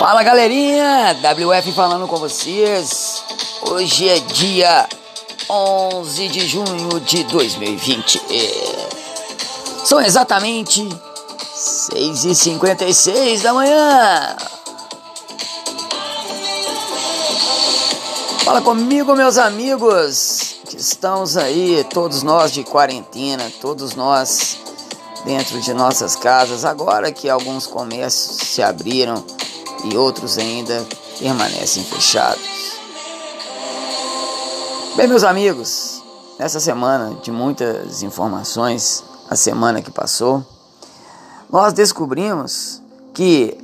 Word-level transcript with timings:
Fala 0.00 0.22
galerinha, 0.22 1.14
WF 1.22 1.72
falando 1.72 2.08
com 2.08 2.16
vocês. 2.16 3.22
Hoje 3.60 4.08
é 4.08 4.18
dia 4.18 4.88
11 5.46 6.28
de 6.28 6.48
junho 6.48 6.98
de 7.00 7.22
2020. 7.24 8.22
São 9.84 10.00
exatamente 10.00 10.88
6h56 11.54 13.42
da 13.42 13.52
manhã. 13.52 14.36
Fala 18.42 18.62
comigo, 18.62 19.14
meus 19.14 19.36
amigos, 19.36 20.60
que 20.64 20.78
estamos 20.78 21.36
aí, 21.36 21.86
todos 21.92 22.22
nós 22.22 22.52
de 22.52 22.64
quarentena, 22.64 23.52
todos 23.60 23.94
nós 23.94 24.56
dentro 25.26 25.60
de 25.60 25.74
nossas 25.74 26.16
casas, 26.16 26.64
agora 26.64 27.12
que 27.12 27.28
alguns 27.28 27.66
comércios 27.66 28.48
se 28.48 28.62
abriram 28.62 29.22
e 29.84 29.96
outros 29.96 30.38
ainda 30.38 30.86
permanecem 31.18 31.84
fechados. 31.84 32.78
Bem, 34.96 35.06
meus 35.06 35.22
amigos, 35.22 36.02
nessa 36.38 36.58
semana 36.58 37.16
de 37.22 37.30
muitas 37.30 38.02
informações, 38.02 39.04
a 39.28 39.36
semana 39.36 39.80
que 39.80 39.90
passou, 39.90 40.44
nós 41.50 41.72
descobrimos 41.72 42.82
que 43.14 43.56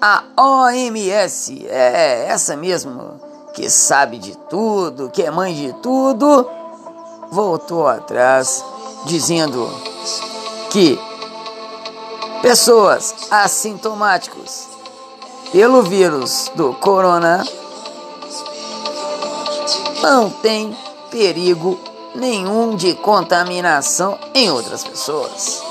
a 0.00 0.24
OMS, 0.36 1.66
é 1.68 2.26
essa 2.28 2.56
mesmo 2.56 3.20
que 3.54 3.70
sabe 3.70 4.18
de 4.18 4.36
tudo, 4.48 5.10
que 5.10 5.22
é 5.22 5.30
mãe 5.30 5.54
de 5.54 5.72
tudo, 5.82 6.48
voltou 7.30 7.88
atrás 7.88 8.64
dizendo 9.06 9.68
que 10.70 10.98
pessoas 12.42 13.14
assintomáticos 13.30 14.75
pelo 15.52 15.82
vírus 15.82 16.50
do 16.54 16.74
corona 16.74 17.46
não 20.02 20.30
tem 20.30 20.76
perigo 21.10 21.78
nenhum 22.14 22.76
de 22.76 22.94
contaminação 22.94 24.18
em 24.34 24.50
outras 24.50 24.84
pessoas. 24.84 25.62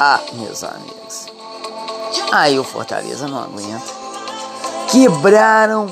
Ah, 0.00 0.20
meus 0.34 0.62
amigos, 0.62 1.26
aí 2.30 2.58
o 2.58 2.64
Fortaleza 2.64 3.26
não 3.26 3.38
aguenta. 3.38 3.98
Quebraram 4.90 5.90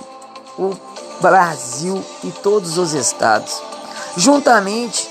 o 0.59 0.75
Brasil 1.20 2.03
e 2.23 2.31
todos 2.31 2.79
os 2.79 2.92
estados, 2.92 3.61
juntamente 4.17 5.09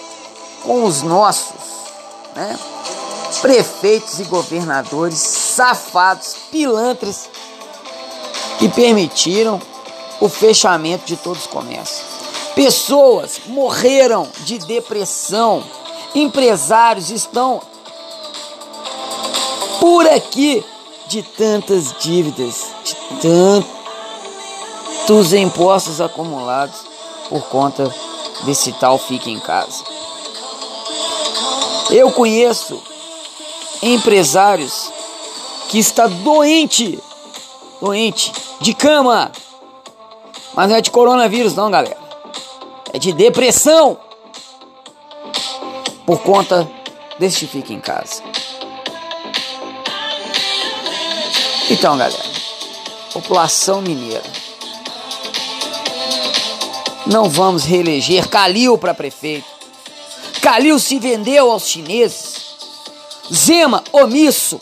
com 0.63 0.83
os 0.85 1.01
nossos, 1.01 1.61
né? 2.35 2.57
Prefeitos 3.41 4.19
e 4.19 4.23
governadores 4.23 5.19
safados, 5.19 6.35
pilantras, 6.51 7.29
que 8.59 8.69
permitiram 8.69 9.61
o 10.19 10.29
fechamento 10.29 11.05
de 11.05 11.17
todos 11.17 11.41
os 11.41 11.47
comércios. 11.47 12.05
Pessoas 12.55 13.41
morreram 13.47 14.27
de 14.45 14.57
depressão, 14.59 15.63
empresários 16.13 17.09
estão 17.09 17.61
por 19.79 20.07
aqui 20.07 20.63
de 21.07 21.21
tantas 21.21 21.93
dívidas, 21.99 22.65
de 22.83 22.95
tantos 25.05 25.33
impostos 25.33 25.99
acumulados 26.01 26.77
por 27.29 27.41
conta 27.43 27.93
desse 28.43 28.71
tal 28.73 28.97
fique 28.97 29.29
em 29.29 29.39
casa. 29.39 29.83
Eu 31.89 32.11
conheço 32.11 32.81
empresários 33.81 34.91
que 35.67 35.77
está 35.77 36.07
doente, 36.07 36.99
doente, 37.81 38.31
de 38.61 38.73
cama. 38.73 39.31
Mas 40.53 40.69
não 40.69 40.75
é 40.75 40.81
de 40.81 40.91
coronavírus 40.91 41.53
não, 41.55 41.69
galera. 41.69 41.97
É 42.93 42.99
de 42.99 43.11
depressão. 43.13 43.97
Por 46.05 46.19
conta 46.21 46.69
deste 47.19 47.47
fique 47.47 47.73
em 47.73 47.79
casa. 47.79 48.21
Então, 51.69 51.97
galera, 51.97 52.23
população 53.11 53.81
mineira. 53.81 54.23
Não 57.07 57.29
vamos 57.29 57.63
reeleger 57.63 58.27
Calil 58.29 58.77
para 58.77 58.93
prefeito. 58.93 59.45
Calil 60.41 60.79
se 60.79 60.99
vendeu 60.99 61.51
aos 61.51 61.67
chineses. 61.67 62.55
Zema, 63.33 63.83
omisso. 63.91 64.59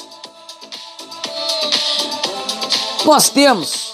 Nós 3.05 3.29
temos, 3.29 3.93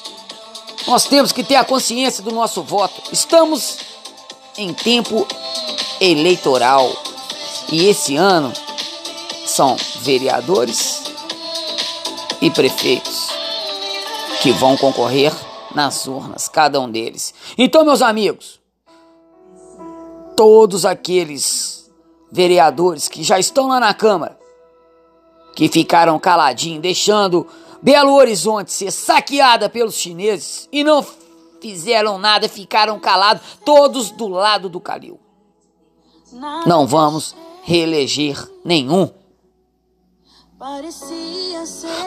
nós 0.88 1.06
temos 1.06 1.32
que 1.32 1.44
ter 1.44 1.56
a 1.56 1.64
consciência 1.64 2.24
do 2.24 2.32
nosso 2.32 2.62
voto. 2.62 3.02
Estamos 3.12 3.78
em 4.58 4.74
tempo 4.74 5.28
eleitoral 6.00 6.92
e 7.72 7.88
esse 7.88 8.16
ano 8.16 8.54
são 9.46 9.76
vereadores 10.02 11.04
e 12.40 12.52
prefeitos 12.52 13.30
que 14.42 14.52
vão 14.52 14.78
concorrer 14.78 15.34
nas 15.74 16.08
urnas, 16.08 16.48
cada 16.48 16.80
um 16.80 16.90
deles. 16.90 17.34
Então, 17.58 17.84
meus 17.84 18.02
amigos, 18.02 18.60
todos 20.36 20.86
aqueles 20.86 21.92
vereadores 22.32 23.08
que 23.08 23.24
já 23.24 23.40
estão 23.40 23.68
lá 23.68 23.80
na 23.80 23.94
Câmara, 23.94 24.40
que 25.56 25.68
ficaram 25.68 26.20
caladinhos, 26.20 26.82
deixando 26.82 27.48
Belo 27.82 28.14
Horizonte 28.14 28.72
ser 28.72 28.92
saqueada 28.92 29.70
pelos 29.70 29.96
chineses 29.96 30.68
e 30.72 30.84
não 30.84 31.06
fizeram 31.62 32.18
nada, 32.18 32.50
ficaram 32.50 33.00
calados, 33.00 33.42
todos 33.66 34.12
do 34.12 34.28
lado 34.28 34.70
do 34.70 34.80
Calil. 34.80 35.20
Não 36.66 36.86
vamos 36.86 37.36
reeleger 37.64 38.38
nenhum 38.64 39.10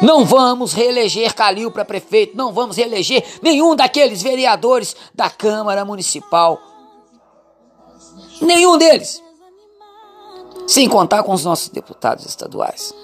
não 0.02 0.26
vamos 0.26 0.74
reeleger 0.74 1.34
Calil 1.34 1.70
para 1.70 1.86
prefeito, 1.86 2.36
não 2.36 2.52
vamos 2.52 2.76
reeleger 2.76 3.24
nenhum 3.40 3.74
daqueles 3.74 4.22
vereadores 4.22 4.94
da 5.14 5.30
Câmara 5.30 5.86
Municipal. 5.86 6.60
Nenhum 8.42 8.76
deles. 8.76 9.22
Sem 10.66 10.86
contar 10.88 11.22
com 11.22 11.32
os 11.32 11.44
nossos 11.44 11.70
deputados 11.70 12.26
estaduais. 12.26 12.94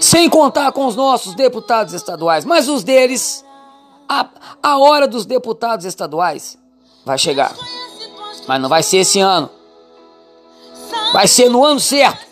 Sem 0.00 0.28
contar 0.28 0.72
com 0.72 0.86
os 0.86 0.96
nossos 0.96 1.34
deputados 1.34 1.94
estaduais. 1.94 2.44
Mas 2.44 2.68
os 2.68 2.82
deles, 2.84 3.44
a, 4.08 4.28
a 4.62 4.78
hora 4.78 5.06
dos 5.06 5.26
deputados 5.26 5.84
estaduais 5.84 6.58
vai 7.04 7.18
chegar. 7.18 7.54
Mas 8.46 8.60
não 8.60 8.68
vai 8.68 8.82
ser 8.82 8.98
esse 8.98 9.20
ano. 9.20 9.50
Vai 11.12 11.28
ser 11.28 11.48
no 11.48 11.64
ano 11.64 11.80
certo. 11.80 12.26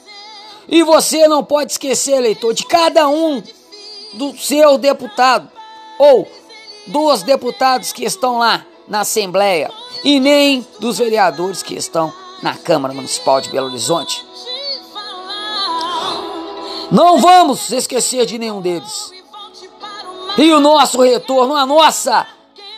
E 0.69 0.83
você 0.83 1.27
não 1.27 1.43
pode 1.43 1.73
esquecer, 1.73 2.13
eleitor, 2.13 2.55
de 2.55 2.65
cada 2.65 3.09
um 3.09 3.43
do 4.15 4.37
seu 4.37 4.79
deputado 4.79 5.49
ou 5.99 6.27
dos 6.87 7.23
deputados 7.23 7.93
que 7.93 8.05
estão 8.05 8.39
lá 8.39 8.65
na 8.89 9.01
Assembleia 9.01 9.71
e 10.03 10.19
nem 10.19 10.67
dos 10.79 10.99
vereadores 10.99 11.63
que 11.63 11.75
estão 11.75 12.13
na 12.43 12.55
Câmara 12.55 12.95
Municipal 12.95 13.41
de 13.41 13.51
Belo 13.51 13.69
Horizonte. 13.69 14.25
Não 16.91 17.19
vamos 17.19 17.71
esquecer 17.71 18.27
de 18.27 18.39
nenhum 18.39 18.61
deles. 18.61 19.13
E 20.37 20.53
o 20.53 20.61
nosso 20.61 21.01
retorno, 21.03 21.55
a 21.55 21.67
nossa 21.67 22.27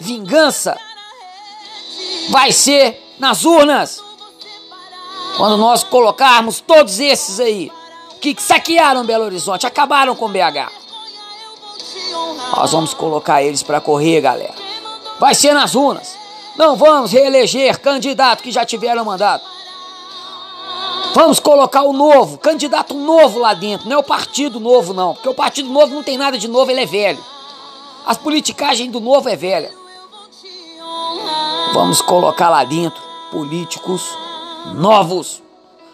vingança 0.00 0.78
vai 2.30 2.52
ser 2.52 3.00
nas 3.18 3.44
urnas. 3.44 4.02
Quando 5.36 5.56
nós 5.56 5.82
colocarmos 5.82 6.60
todos 6.60 7.00
esses 7.00 7.40
aí 7.40 7.70
que 8.20 8.36
saquearam 8.40 9.04
Belo 9.04 9.24
Horizonte, 9.24 9.66
acabaram 9.66 10.14
com 10.14 10.28
BH. 10.28 10.70
Nós 12.56 12.72
vamos 12.72 12.94
colocar 12.94 13.42
eles 13.42 13.62
para 13.62 13.80
correr, 13.80 14.20
galera. 14.20 14.54
Vai 15.18 15.34
ser 15.34 15.54
nas 15.54 15.74
urnas. 15.74 16.16
Não 16.56 16.76
vamos 16.76 17.12
reeleger 17.12 17.80
candidato 17.80 18.42
que 18.42 18.50
já 18.50 18.64
tiveram 18.64 19.04
mandato. 19.04 19.44
Vamos 21.14 21.38
colocar 21.38 21.82
o 21.82 21.92
novo, 21.92 22.38
candidato 22.38 22.94
novo 22.94 23.38
lá 23.38 23.52
dentro. 23.52 23.88
Não 23.88 23.96
é 23.96 23.98
o 23.98 24.02
partido 24.02 24.58
novo, 24.58 24.94
não. 24.94 25.14
Porque 25.14 25.28
o 25.28 25.34
partido 25.34 25.68
novo 25.68 25.94
não 25.94 26.02
tem 26.02 26.16
nada 26.16 26.38
de 26.38 26.48
novo, 26.48 26.70
ele 26.70 26.80
é 26.80 26.86
velho. 26.86 27.22
As 28.06 28.16
politicagens 28.16 28.90
do 28.90 29.00
novo 29.00 29.28
é 29.28 29.36
velha. 29.36 29.72
Vamos 31.74 32.00
colocar 32.00 32.48
lá 32.48 32.64
dentro 32.64 33.00
políticos 33.30 34.08
novos, 34.74 35.42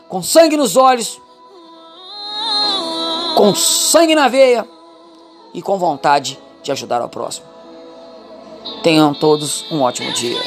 com 0.08 0.22
sangue 0.22 0.56
nos 0.56 0.76
olhos, 0.76 1.20
com 3.36 3.54
sangue 3.54 4.14
na 4.14 4.28
veia 4.28 4.68
e 5.54 5.62
com 5.62 5.78
vontade 5.78 6.38
de 6.62 6.72
ajudar 6.72 7.00
ao 7.00 7.08
próximo. 7.08 7.46
Tenham 8.82 9.14
todos 9.14 9.64
um 9.70 9.82
ótimo 9.82 10.12
dia. 10.12 10.40